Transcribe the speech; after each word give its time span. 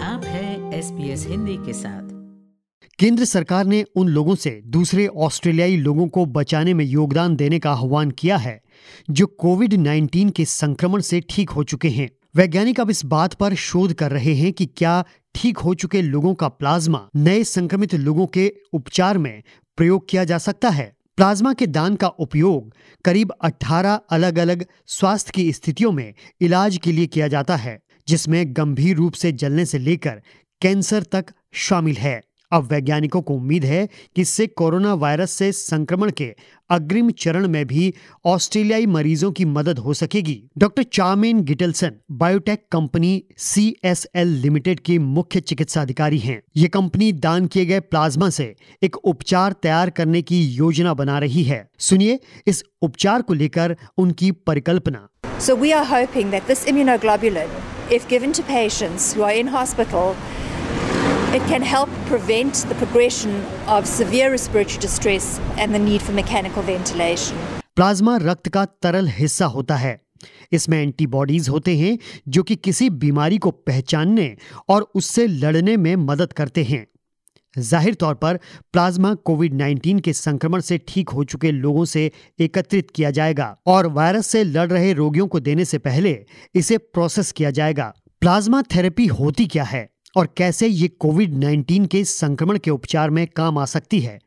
आप 0.00 0.24
हैं 0.24 0.72
S 0.72 0.90
P 0.90 1.10
S 1.10 1.26
Hindi 1.26 1.56
के 1.56 1.72
साथ। 1.72 2.08
केंद्र 2.98 3.24
सरकार 3.24 3.66
ने 3.66 3.84
उन 3.96 4.08
लोगों 4.08 4.34
से 4.34 4.62
दूसरे 4.66 5.06
ऑस्ट्रेलियाई 5.06 5.76
लोगों 5.76 6.08
को 6.08 6.26
बचाने 6.26 6.74
में 6.74 6.84
योगदान 6.84 7.36
देने 7.36 7.58
का 7.58 7.72
आह्वान 7.72 8.10
किया 8.10 8.36
है, 8.36 8.62
जो 9.10 9.26
कोविड 9.26 9.74
19 9.74 10.30
के 10.30 10.44
संक्रमण 10.44 11.00
से 11.00 11.22
ठीक 11.28 11.50
हो 11.50 11.64
चुके 11.64 11.88
हैं। 11.88 12.10
वैज्ञानिक 12.36 12.80
अब 12.80 12.90
इस 12.90 13.04
बात 13.04 13.34
पर 13.34 13.54
शोध 13.54 13.92
कर 13.92 14.10
रहे 14.10 14.34
हैं 14.34 14.52
कि 14.52 14.66
क्या 14.66 15.04
ठीक 15.34 15.58
हो 15.58 15.74
चुके 15.74 16.02
लोगों 16.02 16.34
का 16.34 16.48
प्लाज्मा 16.48 17.08
नए 17.16 17.44
संक्रमित 17.44 17.94
लोगों 17.94 18.26
के 18.26 18.52
उपचार 18.72 19.18
में 19.18 19.42
प्रयोग 19.76 20.08
किया 20.08 20.24
जा 20.24 20.38
सकता 20.38 20.68
है? 20.68 20.92
प्लाज्मा 21.16 21.52
के 21.52 21.66
दान 21.66 21.96
का 21.96 22.08
उपयोग 22.08 22.74
करीब 23.04 23.32
18 23.42 24.00
अलग 24.10 24.38
अलग 24.38 24.66
स्वास्थ्य 24.86 25.32
की 25.34 25.52
स्थितियों 25.52 25.92
में 25.92 26.14
इलाज 26.40 26.76
के 26.76 26.92
लिए 26.92 27.06
किया 27.06 27.28
जाता 27.28 27.56
है। 27.56 27.78
जिसमें 28.08 28.44
गंभीर 28.56 28.96
रूप 28.96 29.12
से 29.12 29.32
जलने 29.32 29.64
से 29.64 29.78
लेकर 29.78 30.22
कैंसर 30.62 31.02
तक 31.02 31.26
शामिल 31.52 31.96
है। 31.96 32.20
अब 32.52 32.62
वैज्ञानिकों 32.62 33.20
को 33.22 33.34
उम्मीद 33.34 33.64
है 33.64 33.88
कि 34.16 34.22
इससे 34.22 34.46
कोरोना 34.46 34.94
वायरस 34.94 35.30
से 35.30 35.52
संक्रमण 35.52 36.10
के 36.10 36.34
अग्रिम 36.70 37.10
चरण 37.10 37.48
में 37.48 37.66
भी 37.66 37.94
ऑस्ट्रेलियाई 38.24 38.86
मरीजों 38.86 39.32
की 39.32 39.44
मदद 39.44 39.78
हो 39.78 39.94
सकेगी। 39.94 40.42
Doctor 40.58 40.82
Charmaine 40.82 41.40
Gittleson 41.40 41.92
biotech 42.10 42.66
company 42.72 43.22
C 43.38 43.76
S 43.84 44.06
L 44.14 44.28
limited 44.28 44.80
के 44.80 44.98
मुख्य 44.98 45.40
चिकित्सा 45.40 45.82
अधिकारी 45.82 46.18
हैं। 46.18 46.42
ये 46.56 46.68
कंपनी 46.68 47.12
दान 47.12 47.46
किए 47.46 47.66
गए 47.66 47.80
प्लाज्मा 47.80 48.30
से 48.30 48.54
एक 48.82 48.96
उपचार 48.96 49.52
तैयार 49.52 49.90
करने 49.90 50.22
की 50.22 50.44
योजना 50.44 50.94
बना 50.94 51.18
रही 51.18 51.42
है। 51.42 51.68
सुनिए 51.78 52.20
इस 52.46 52.64
उपचार 52.82 53.22
को 53.22 53.34
लेकर 53.34 53.76
उनकी 53.98 54.30
परिकल्पना। 54.30 55.08
So 55.40 55.60
we 55.62 55.72
are 55.72 55.86
hoping 55.86 56.30
that 56.30 56.50
this 56.50 56.66
immunoglobulin, 56.68 57.60
if 57.90 58.06
given 58.08 58.32
to 58.32 58.42
patients 58.44 59.12
who 59.12 59.22
are 59.22 59.32
in 59.32 59.48
hospital, 59.48 60.16
it 61.32 61.42
can 61.48 61.62
help 61.62 61.88
prevent 62.06 62.54
the 62.68 62.74
progression 62.76 63.34
of 63.68 63.86
severe 63.86 64.30
respiratory 64.30 64.78
distress 64.78 65.40
and 65.56 65.74
the 65.74 65.78
need 65.80 66.02
for 66.02 66.12
mechanical 66.12 66.62
ventilation. 66.62 67.48
Plasma 67.76 68.16
रक्त 68.16 68.48
का 68.48 68.64
तरल 68.82 69.08
हिस्सा 69.08 69.46
होता 69.46 69.76
है 69.76 69.98
इसमें 70.52 70.80
antibodies 70.82 71.48
होते 71.48 71.76
हैं 71.76 71.98
जो 72.28 72.42
कि 72.42 72.56
किसी 72.56 72.88
बीमारी 73.04 73.38
को 73.38 73.50
पहचानने 73.50 74.34
और 74.70 74.90
उससे 74.94 75.26
लड़ने 75.26 75.76
में 75.76 75.94
मदद 75.96 76.32
करते 76.32 76.64
हैं 76.64 76.86
ज़ाहिर 77.58 77.94
तौर 77.94 78.14
पर 78.14 78.38
प्लाज्मा 78.72 79.14
कोविड 79.14 79.54
19 79.54 80.00
के 80.00 80.12
संक्रमण 80.12 80.60
से 80.60 80.78
ठीक 80.88 81.08
हो 81.08 81.24
चुके 81.24 81.50
लोगों 81.52 81.84
से 81.84 82.10
एकत्रित 82.40 82.90
किया 82.90 83.10
जाएगा 83.10 83.56
और 83.66 83.86
वायरस 83.86 84.26
से 84.26 84.44
लड़ 84.44 84.68
रहे 84.72 84.92
रोगियों 84.92 85.26
को 85.26 85.40
देने 85.40 85.64
से 85.64 85.78
पहले 85.78 86.18
इसे 86.54 86.78
प्रोसेस 86.78 87.32
किया 87.32 87.50
जाएगा। 87.50 87.92
प्लाज्मा 88.20 88.62
थेरेपी 88.74 89.06
होती 89.06 89.46
क्या 89.46 89.64
है 89.64 89.88
और 90.16 90.28
कैसे 90.36 90.66
ये 90.66 90.88
कोविड 90.88 91.34
19 91.34 91.86
के 91.86 92.04
संक्रमण 92.04 92.58
के 92.58 92.70
उपचार 92.70 93.10
में 93.10 93.26
काम 93.26 93.58
आ 93.58 93.64
सकती 93.64 94.00
है? 94.00 94.18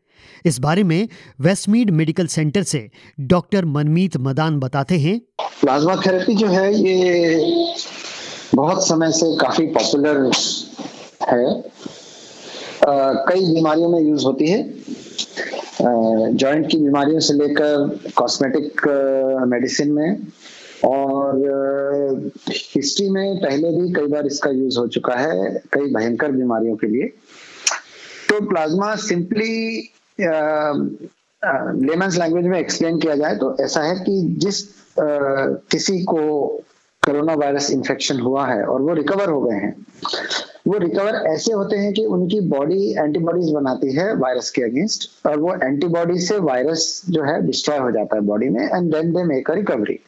इस 0.46 0.60
बारे 0.60 0.84
में 0.84 1.08
वेस्टमीड 1.42 1.90
मेडिकल 1.90 2.28
सेंटर 2.28 2.64
से 2.64 2.90
डॉक्टर 3.20 3.66
मनमीत 3.66 4.18
मदान 4.18 4.60
बताते 4.60 4.98
हैं। 5.00 5.20
प्लाज्मा 5.62 5.96
थेरेपी 5.96 6.36
जो 6.36 6.48
है, 6.48 6.74
ये 6.76 7.76
बहुत 8.56 8.88
समय 8.88 9.12
से 9.12 9.36
काफ़ी 9.38 9.66
पॉपुलर 9.68 10.32
है। 11.30 11.62
कई 12.88 13.54
बीमारियों 13.54 13.90
में 13.90 14.00
यूज़ 14.02 14.26
होती 14.26 14.48
है। 14.48 14.62
जॉइंट 15.82 16.70
की 16.72 16.78
बीमारियों 16.78 17.20
से 17.20 17.34
लेकर 17.34 18.12
कॉस्मेटिक 18.18 18.82
मेडिसिन 19.50 19.92
में 19.92 20.18
और 20.86 22.32
हिस्ट्री 22.50 23.10
में 23.10 23.38
पहले 23.42 23.70
भी 23.72 23.92
कई 23.94 24.08
बार 24.08 24.26
इसका 24.28 24.50
यूज़ 24.52 24.80
हो 24.80 24.88
चुका 24.88 25.16
है 25.16 25.62
कई 25.74 25.94
भयंकर 25.94 26.32
बीमारियों 26.32 26.76
के 26.76 26.88
लिए। 26.88 27.08
तो 28.30 28.40
प्लाज्मा 28.50 28.96
सिंपली 29.06 29.90
लेमन्स 31.88 32.18
लैंग्वेज 32.20 32.46
में 32.46 32.60
एक्सप्लेन 32.60 33.00
किया 33.00 33.16
जाए 33.16 33.36
तो 33.36 33.56
ऐसा 33.62 33.82
है 33.84 33.96
कि 34.00 34.22
जिस 34.40 34.64
अ, 34.94 35.06
किसी 35.72 35.98
को 36.04 36.18
कोरोना 37.04 37.34
वायरस 37.34 37.70
इन्फेक्शन 37.72 38.20
हुआ 38.20 38.46
है 38.48 38.64
और 38.64 38.82
वो 38.82 38.94
रिकवर 38.94 39.30
हो 39.30 39.42
गए 39.42 39.56
हैं 39.56 39.76
वो 40.68 40.78
रिकवर 40.78 41.16
ऐसे 41.28 41.54
होते 41.54 41.76
हैं 41.76 41.94
कि 41.94 42.06
उनकी 42.06 42.40
बॉडी 42.40 42.92
एंटीबॉडीज 42.92 43.52
बनाती 43.52 43.94
है 43.94 44.14
वायरस 44.16 44.50
के 44.50 44.62
अगेंस्ट 44.62 45.28
और 45.28 45.40
वो 45.40 45.56
एंटीबॉडी 45.64 46.20
से 46.20 46.38
वायरस 46.38 47.02
जो 47.10 47.24
है 47.24 47.42
डिस्ट्रॉय 47.48 47.78
हो 47.78 47.92
जाता 47.92 48.16
है 48.16 48.22
बॉडी 48.22 48.50
में 48.50 48.64
and 48.64 48.94
then 48.96 49.14
they 49.14 49.24
make 49.24 49.52
a 49.52 49.54
recovery 49.54 50.00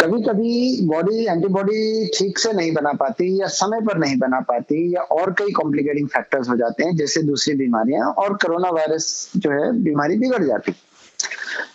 कभी 0.00 0.22
कभी 0.22 0.86
बॉडी 0.86 1.24
एंटीबॉडी 1.26 2.06
ठीक 2.18 2.38
से 2.38 2.52
नहीं 2.52 2.72
बना 2.72 2.92
पाती 2.92 3.40
या 3.40 3.46
समय 3.46 3.80
पर 3.80 3.98
नहीं 3.98 4.18
बना 4.18 4.40
पाती 4.40 4.94
या 4.94 5.02
और 5.02 5.32
कई 5.32 5.52
कॉम्प्लिकेटिंग 5.52 6.08
फैक्टर्स 6.08 6.48
हो 6.48 6.56
जाते 6.56 6.84
हैं, 6.84 6.96
जैसे 6.96 7.22
दूसरी 7.22 7.54
बीमारियाँ 7.54 8.06
और 8.12 8.34
कोरोना 8.34 8.70
वायरस 8.70 9.32
जो 9.36 9.50
है 9.50 9.72
बीमारी 9.72 10.16
बिगड़ 10.18 10.42
जाती। 10.44 10.72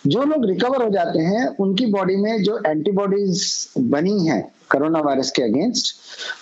जो 0.08 0.24
लोग 0.24 0.46
रिकवर 0.46 0.84
हो 0.84 0.90
जाते 0.90 1.20
हैं, 1.20 1.48
उनकी 1.48 1.86
बॉडी 1.86 2.16
में 2.16 2.44
जो 2.44 2.60
एंटीबॉडीज 2.68 3.70
बनी 3.78 4.28
हैं 4.28 4.55
कोरोना 4.72 5.00
वायरस 5.00 5.32
के 5.32 5.42
अगेंस्ट 5.42 5.96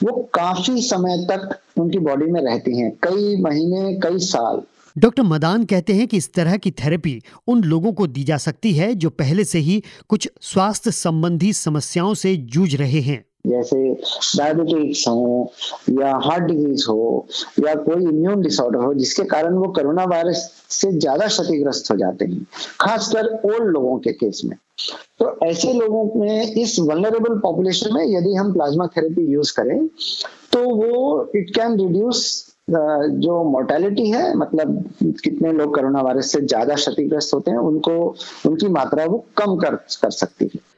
वो 0.04 0.30
काफ़ी 0.34 0.82
समय 0.82 1.18
तक 1.32 1.58
उनकी 1.80 2.00
बॉडी 2.00 2.26
में 2.26 2.42
रहती 2.42 2.78
हैं। 2.78 2.92
कई 3.04 3.42
महीने, 3.42 3.94
कई 3.94 4.20
साल। 4.20 4.62
डॉक्टर 4.98 5.24
मदान 5.24 5.64
कहते 5.66 5.94
हैं 5.94 6.08
कि 6.08 6.18
इस 6.18 6.34
तरह 6.34 6.58
की 6.58 6.72
थेरेपी 6.72 7.22
उन 7.48 7.64
लोगों 7.64 7.94
को 7.94 8.08
दी 8.08 8.24
जा 8.24 8.38
सकती 8.38 8.74
है 8.74 8.94
जो 8.96 9.10
पहले 9.10 9.44
से 9.44 9.60
ही 9.60 9.84
कुछ 10.10 10.30
स्वास्थ्य 10.42 10.92
संबंधी 10.92 11.54
समस्याओं 11.54 12.14
से 12.14 12.36
जूझ 12.36 12.76
रहे 12.76 13.02
हैं। 13.02 13.26
जैसे 13.46 13.78
डायबिटिक्स 14.38 15.08
हो 15.08 15.54
या 15.92 16.16
हार्ट 16.26 16.44
डिज़ीज़ 16.44 16.86
हो 16.90 17.26
या 17.60 17.74
कोई 17.78 18.04
इम्यून 18.04 18.42
डिसऑर्डर 18.42 18.80
हो, 18.80 18.94
जिसके 18.94 19.24
कारण 19.26 19.54
वो 19.56 19.68
कोरोना 19.74 20.04
वायरस 20.06 20.50
से 20.72 20.92
ज़्यादा 20.92 21.28
क्षतिग्रस्त 21.28 21.92
हो 21.92 21.98
जाते 21.98 22.26
हैं, 22.26 22.46
खासकर 22.82 23.28
ओल्ड 23.46 23.72
लोगों 23.74 23.98
के 24.00 24.12
केस 24.14 24.42
में। 24.46 24.58
तो 25.20 25.38
ऐसे 25.46 25.74
लोगों 25.74 26.20
में, 26.20 26.54
इस 26.54 26.80
वनरेबल 26.82 27.40
पॉपुलेशन 27.40 27.94
में 27.94 28.06
यदि 28.08 28.34
हम 28.36 28.54
प्लाज्मा 28.54 28.88
थेरेपी 28.98 29.32
यूज़ 29.34 29.54
करें 29.58 29.88
तो 30.52 30.64
वो 30.72 31.32
इट 31.36 31.50
कैन 31.56 31.80
रिड्यूस 31.80 32.20
जो 32.70 33.44
मोर्टेलिटी 33.44 34.10
है 34.10 34.36
मतलब 34.38 34.84
कितने 35.24 35.52
लोग 35.54 35.74
कोरोना 35.76 36.02
वायरस 36.02 36.32
से 36.32 36.42
ज़्यादा 36.42 36.76
क्षतिग्रस्त 36.76 37.34
होते 37.34 37.52
हैं, 37.52 37.58
उनको, 37.60 38.16
उनकी 38.46 38.68
मात्रा 38.70 39.06
वो 39.06 39.18
कम 39.38 39.56
कर 39.58 39.76
कर 39.76 40.12
सकती 40.12 40.46
है। 40.46 40.60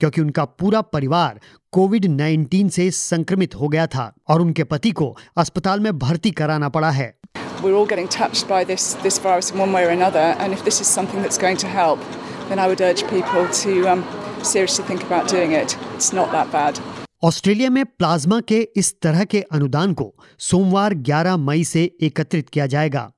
क्योंकि 0.00 0.20
उनका 0.20 0.44
पूरा 0.60 0.80
परिवार 0.94 1.40
कोविड 1.72 2.06
19 2.06 2.70
से 2.70 2.90
संक्रमित 2.90 3.54
हो 3.54 3.68
गया 3.68 3.86
था 3.86 4.12
और 4.28 4.40
उनके 4.40 4.64
पति 4.64 4.90
को 4.90 5.16
अस्पताल 5.38 5.80
में 5.80 5.98
भर्ती 5.98 6.30
कराना 6.40 6.68
पड़ा 6.68 6.90
है 6.90 7.14
we're 7.62 7.74
all 7.74 7.86
getting 7.86 8.08
touched 8.08 8.46
by 8.48 8.64
this, 8.64 8.94
this 9.02 9.18
virus 9.18 9.50
in 9.50 9.58
one 9.58 9.72
way 9.72 9.84
or 9.84 9.88
another, 9.90 10.24
and 10.38 10.52
if 10.52 10.64
this 10.64 10.80
is 10.80 10.88
something 10.88 11.22
that's 11.22 11.38
going 11.38 11.56
to 11.58 11.68
help, 11.68 12.00
then 12.48 12.58
I 12.58 12.66
would 12.68 12.80
urge 12.80 13.02
people 13.08 13.48
to 13.62 13.88
um, 13.88 14.04
seriously 14.44 14.84
think 14.84 15.02
about 15.02 15.28
doing 15.28 15.52
it. 15.52 15.76
It's 15.94 16.12
not 16.12 16.32
that 16.32 16.52
bad. 16.52 16.80
Australia 17.24 17.70
में 17.70 17.84
plasma 17.84 18.40
के 18.48 18.60
इस 18.76 18.92
तरह 19.02 19.24
के 19.24 19.40
अनुदान 19.52 19.92
को 19.94 20.14
सोमवार 20.38 20.94
11 21.04 21.38
मई 21.38 21.64
से 21.64 21.84
एकत्रित 22.02 22.48
किया 22.48 22.66
जाएगा 22.66 23.10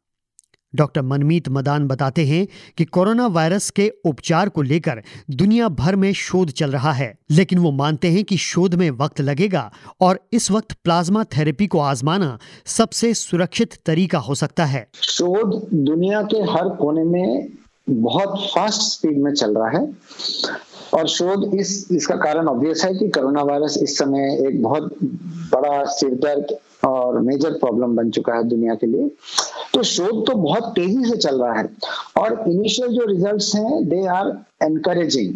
डॉक्टर 0.74 1.02
मनमीत 1.02 1.48
मदान 1.48 1.86
बताते 1.88 2.24
हैं 2.26 2.46
कि 2.76 2.84
कोरोना 2.84 3.26
वायरस 3.26 3.70
के 3.70 3.90
उपचार 4.04 4.48
को 4.48 4.62
लेकर 4.62 5.02
दुनिया 5.30 5.68
भर 5.68 5.96
में 5.96 6.12
शोध 6.12 6.50
चल 6.50 6.70
रहा 6.70 6.92
है, 6.92 7.12
लेकिन 7.30 7.58
वो 7.58 7.70
मानते 7.72 8.08
हैं 8.08 8.24
कि 8.24 8.36
शोध 8.36 8.74
में 8.74 8.90
वक्त 8.90 9.20
लगेगा 9.20 9.70
और 10.00 10.20
इस 10.32 10.50
वक्त 10.50 10.72
प्लाज्मा 10.84 11.24
थेरेपी 11.36 11.66
को 11.66 11.78
आजमाना 11.78 12.38
सबसे 12.66 13.14
सुरक्षित 13.14 13.78
तरीका 13.86 14.18
हो 14.18 14.34
सकता 14.34 14.64
है। 14.64 14.86
शोध 15.02 15.60
दुनिया 15.74 16.22
के 16.22 16.42
हर 16.52 16.68
कोने 16.76 17.04
में 17.04 17.48
बहुत 17.90 18.38
फास्ट 18.54 18.80
स्पीड 18.82 19.18
में 19.18 19.32
चल 19.32 19.56
रहा 19.56 19.68
है 19.68 19.86
और 20.94 21.08
शोध 21.08 21.54
इस, 21.54 21.88
इसका 21.92 22.14
कारण 22.16 22.48
ऑब्वियस 22.48 22.84
है 22.84 22.94
कि 22.94 23.08
कोरोना 23.08 23.42
वायरस 23.42 23.78
इस 23.82 23.98
समय 23.98 24.46
एक 24.48 24.62
बहुत 24.62 24.96
बड़ा 25.52 25.84
सिरदर्द 25.90 26.56
और 27.08 27.20
मेजर 27.22 27.58
प्रॉब्लम 27.58 27.96
बन 27.96 28.10
चुका 28.10 28.34
है 28.34 28.44
दुनिया 28.48 28.74
के 28.74 28.86
लिए। 28.86 29.10
तो 29.74 29.82
शोध 29.84 30.26
तो 30.26 30.34
बहुत 30.36 30.72
तेज़ी 30.74 31.04
से 31.04 31.16
चल 31.16 31.42
रहा 31.42 31.52
है 31.52 31.68
और 32.18 32.42
इनिशियल 32.48 32.88
जो 32.90 33.04
रिजल्ट्स 33.06 33.54
हैं 33.54 33.88
दे 33.88 34.06
आर 34.08 34.32
एनकरेजिंग 34.62 35.34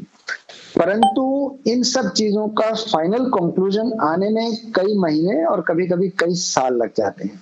परंतु 0.77 1.23
इन 1.67 1.83
सब 1.85 2.13
चीज़ों 2.13 2.47
का 2.51 2.73
फाइनल 2.75 3.25
कंक्लूजन 3.31 3.93
आने 4.03 4.29
में 4.31 4.57
कई 4.75 4.95
महीने 4.99 5.45
और 5.45 5.61
कभी 5.61 5.87
कभी 5.87 6.09
कई 6.19 6.35
साल 6.37 6.77
लग 6.77 6.93
जाते 6.97 7.25
हैं। 7.25 7.41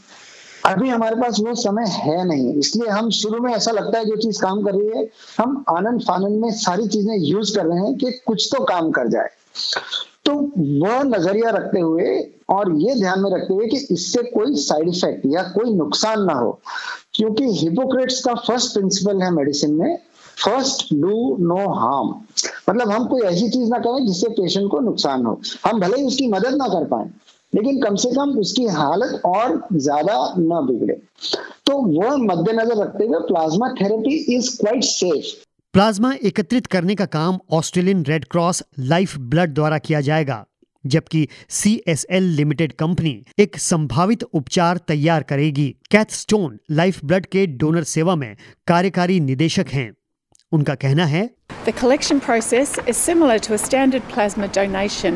अभी 0.66 0.88
हमारे 0.88 1.16
पास 1.16 1.38
वो 1.40 1.54
समय 1.54 1.86
है 1.88 2.24
नहीं, 2.28 2.54
इसलिए 2.54 2.88
हम 2.88 3.10
शुरू 3.10 3.40
में 3.42 3.52
ऐसा 3.52 3.70
लगता 3.70 3.98
है 3.98 4.04
जो 4.04 4.16
चीज़ 4.16 4.40
काम 4.42 4.62
कर 4.62 4.74
रही 4.74 4.98
है, 4.98 5.08
हम 5.38 5.64
आनंद 5.68 6.00
फानंद 6.00 6.40
में 6.40 6.50
सारी 6.54 6.86
चीज़ें 6.88 7.16
यूज़ 7.18 7.54
कर 7.56 7.66
रहे 7.66 7.78
हैं 7.78 7.94
कि 7.98 8.10
कुछ 8.26 8.48
तो 8.52 8.64
काम 8.64 8.90
कर 8.90 9.08
जाए। 9.08 9.28
तो 10.30 10.36
वह 10.82 11.02
नज़रिया 11.04 11.50
रखते 11.50 11.80
हुए 11.80 12.18
और 12.50 12.72
ये 12.78 12.94
ध्यान 12.94 13.20
में 13.20 13.30
रखते 13.30 13.54
हुए 13.54 13.66
कि 13.66 13.76
इससे 13.90 14.22
कोई 14.22 14.54
साइड 14.56 14.88
इफ़ेक्ट 14.88 15.26
या 15.26 15.42
कोई 15.42 15.74
नुकसान 15.74 16.22
ना 16.24 16.32
हो। 16.32 16.50
क्योंकि 17.14 17.44
हिपोक्रेट्स 17.58 18.20
का 18.24 18.34
फ़र्स्ट 18.34 18.72
प्रिंसिपल 18.72 19.22
है 19.22 19.30
मेडिसिन 19.30 19.74
में 19.74 19.96
फ़र्स्ट 20.44 20.86
डू 20.94 21.36
नो 21.40 21.56
हार्म 21.74 22.14
मतलब 22.68 22.90
हम 22.90 23.06
कोई 23.06 23.22
ऐसी 23.22 23.48
चीज़ 23.48 23.70
ना 23.70 23.78
करें 23.78 24.06
जिससे 24.06 24.28
पेशेंट 24.28 24.70
को 24.70 24.80
नुकसान 24.80 25.24
हो। 25.26 25.40
हम 25.66 25.80
भले 25.80 25.96
ही 25.96 26.04
उसकी 26.04 26.28
मदद 26.28 26.54
ना 26.56 26.68
कर 26.68 26.84
पाए, 26.84 27.04
लेकिन 27.52 27.80
कम 27.82 27.94
से 27.96 28.10
कम 28.10 28.38
उसकी 28.40 28.66
हालत 28.68 29.20
और 29.26 29.62
ज़्यादा 29.74 30.16
ना 30.38 30.60
बिगड़े। 30.60 30.94
तो 31.66 31.76
वह 32.00 32.16
मद्देनजर 32.16 32.76
रखते 32.76 33.06
हुए 33.06 33.18
plasma 33.18 33.68
therapy 33.80 34.14
is 34.36 34.56
quite 34.60 34.84
safe 34.84 35.34
plasma 35.74 36.12
एकत्रित 36.22 36.66
करने 36.66 36.94
का 36.94 37.04
काम 37.06 37.38
Australian 37.50 38.02
red 38.04 38.24
cross 38.24 38.62
life 38.78 39.16
blood 39.18 39.50
द्वारा 39.50 39.76
किया 39.78 40.00
जाएगा, 40.00 40.44
जबकि 40.84 41.28
C 41.48 41.74
S 41.88 42.04
L 42.10 42.22
limited 42.30 42.72
company 42.72 43.12
एक 43.38 43.58
संभावित 43.58 44.22
उपचार 44.22 44.78
तैयार 44.78 45.22
करेगी। 45.22 45.68
कैथ 45.90 46.10
स्टोन 46.10 46.58
लाइफ 46.70 47.04
ब्लड 47.04 47.26
के 47.26 47.46
डोनर 47.46 47.84
सेवा 47.84 48.16
में 48.16 48.36
कार्यकारी 48.66 49.20
निदेशक 49.20 49.66
हैं। 49.68 49.90
उनका 50.53 50.75
कहना 50.75 51.05
है 51.05 51.29
The 51.65 51.73
collection 51.73 52.19
process 52.21 52.77
is 52.91 52.95
similar 52.95 53.35
to 53.39 53.53
a 53.55 53.57
standard 53.57 54.03
plasma 54.09 54.47
donation. 54.47 55.15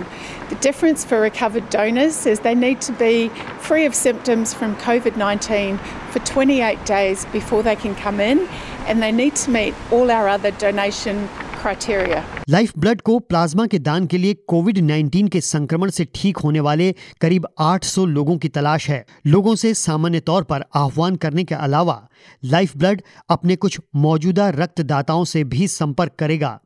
The 0.49 0.55
difference 0.55 1.05
for 1.05 1.19
recovered 1.21 1.69
donors 1.69 2.25
is 2.31 2.39
they 2.39 2.55
need 2.55 2.81
to 2.87 2.95
be 3.01 3.29
free 3.67 3.85
of 3.85 3.93
symptoms 3.93 4.53
from 4.61 4.75
COVID 4.77 5.15
19 5.15 5.77
for 6.15 6.19
28 6.29 6.83
days 6.85 7.25
before 7.35 7.61
they 7.61 7.75
can 7.75 7.93
come 7.93 8.19
in, 8.19 8.47
and 8.87 9.03
they 9.03 9.11
need 9.11 9.35
to 9.43 9.51
meet 9.51 9.75
all 9.91 10.09
our 10.09 10.27
other 10.27 10.51
donation 10.65 11.29
criteria. 11.64 12.22
Lifeblood 12.78 13.00
को 13.00 13.18
plasma 13.18 13.66
के 13.66 13.78
दान 13.78 14.06
के 14.06 14.18
लिए 14.18 14.34
Covid 14.34 14.78
19 14.78 15.28
के 15.28 15.40
संक्रमण 15.40 15.90
से 15.90 16.06
ठीक 16.14 16.36
होने 16.36 16.60
वाले 16.60 16.94
करीब 17.20 17.46
800 17.58 18.06
लोगों 18.06 18.36
की 18.38 18.48
तलाश 18.48 18.88
है। 18.90 19.04
लोगों 19.26 19.54
से 19.54 19.74
सामान्य 19.74 20.20
तौर 20.20 20.42
पर 20.42 20.64
आह्वान 20.74 21.16
करने 21.16 21.44
के 21.44 21.54
अलावा 21.54 22.08
लाइफ 22.44 22.76
ब्लड 22.76 23.02
अपने 23.28 23.56
कुछ 23.56 23.80
मौजूदा 23.96 24.48
रक्तदाताओं 24.48 25.24
से 25.24 25.44
भी 25.44 25.68
संपर्क 25.68 26.12
करेगा। 26.18 26.58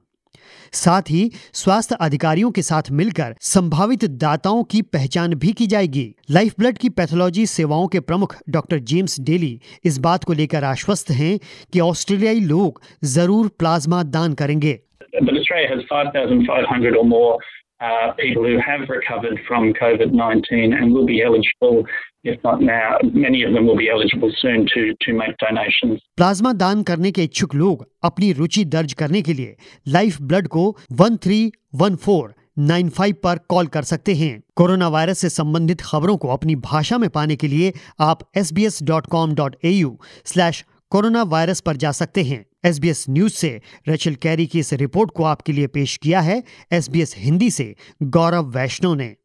साथ 0.73 1.03
ही 1.11 1.31
स्वास्थ्य 1.53 1.97
अधिकारियों 2.01 2.51
के 2.51 2.63
साथ 2.63 2.91
मिलकर 2.91 3.35
संभावित 3.41 4.05
दाताओं 4.05 4.63
की 4.65 4.83
पहचान 4.83 5.35
भी 5.35 5.53
की 5.53 5.67
जाएगी। 5.67 6.15
लाइफ 6.31 6.55
ब्लड 6.59 6.79
की 6.79 6.89
पैथोलॉजी 6.89 7.47
सेवाओं 7.47 7.87
के 7.87 8.01
प्रमुख 8.01 8.37
डॉक्टर 8.49 8.79
जेम्स 8.79 9.21
डेली 9.21 9.61
इस 9.85 9.99
बात 9.99 10.25
को 10.25 10.33
लेकर 10.33 10.65
आश्वस्त 10.65 11.11
हैं 11.11 11.39
कि 11.73 11.81
ऑस्ट्रेलियाई 11.81 12.41
लोग 12.41 12.83
ज़रूर 13.05 13.49
प्लाज्मा 13.49 14.03
दान 14.03 14.35
करेंगे। 14.35 14.79
but 15.22 15.36
Australia 15.36 15.68
has 15.68 15.84
5,500 15.90 16.96
or 16.96 17.06
more 17.06 17.38
uh, 17.82 18.14
people 18.14 18.44
who 18.44 18.58
have 18.58 18.90
recovered 18.90 19.40
from 19.48 19.74
COVID 19.74 20.12
19 20.12 20.74
and 20.74 20.94
will 20.94 21.06
be 21.06 21.22
eligible, 21.22 21.86
if 22.24 22.44
not 22.44 22.62
now, 22.62 22.98
many 23.04 23.44
of 23.44 23.54
them 23.54 23.66
will 23.68 23.78
be 23.78 23.90
eligible 23.90 24.32
soon 24.38 24.66
to, 24.74 24.94
to 25.02 25.14
make 25.14 25.36
donations. 25.38 26.00
Plasma 26.18 26.54
दान 26.54 26.84
करने 26.84 27.12
के 27.12 27.24
इच्छुक 27.24 27.56
लोग 27.56 27.86
अपनी 28.04 28.32
रुचि 28.34 28.66
दर्ज 28.66 28.94
करने 28.94 29.22
के 29.22 29.34
लिए 29.34 29.56
लाइफ 29.88 30.22
ब्लड 30.22 30.48
को 30.48 30.66
1314 31.02 32.32
95 32.60 33.14
पर 33.24 33.38
कॉल 33.50 33.68
कर 33.68 33.84
सकते 33.84 34.14
हैं 34.16 34.42
कोरोना 34.56 34.88
वायरस 34.88 35.20
से 35.20 35.30
संबंधित 35.30 35.82
खबरों 35.82 36.18
को 36.18 36.28
अपनी 36.28 36.56
भाषा 36.66 36.98
में 36.98 37.10
पाने 37.10 37.36
के 37.36 37.48
लिए 37.48 37.74
आप 38.00 38.20
sbs.com.au 38.38 39.92
स्लैश 40.26 40.64
कोरोना 40.90 41.24
वायरस 41.24 41.62
पर 41.62 41.76
जा 41.76 41.92
सकते 41.92 42.24
हैं 42.24 42.46
एसबीएस 42.65 43.05
न्यूज़ 43.09 43.33
से। 43.33 43.61
रचल 43.89 44.15
कैरी 44.15 44.47
की 44.47 44.59
इस 44.59 44.73
रिपोर्ट 44.73 45.11
को 45.11 45.25
आपके 45.25 45.53
लिए 45.53 45.67
पेश 45.67 45.97
किया 45.97 46.21
है 46.21 46.45
एसबीएस 46.73 47.15
हिंदी 47.17 47.51
से, 47.51 47.77
गौरव 48.03 48.45
वैष्णव 48.45 48.95
ने। 48.95 49.17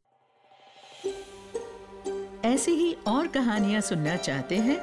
ऐसी 2.45 2.71
ही 2.71 2.93
और 3.07 3.27
कहानियाँ 3.27 3.81
सुनना 3.81 4.15
चाहते 4.15 4.57
हैं? 4.57 4.75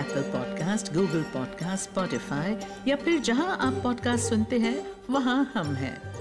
Apple 0.00 0.22
podcast 0.22 0.92
Google 0.92 1.22
podcast 1.22 1.90
Spotify 1.90 2.56
या 2.88 2.96
फिर 2.96 3.20
जहाँ 3.20 3.58
आप 3.60 3.72
पॉडकास्ट 3.82 4.24
सुनते 4.24 4.58
हैं, 4.58 4.86
वहाँ 5.10 5.52
हम 5.54 5.74
हैं। 5.74 6.13